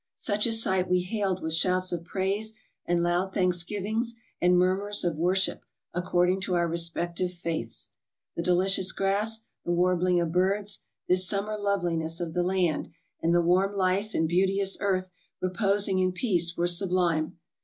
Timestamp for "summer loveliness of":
11.29-12.33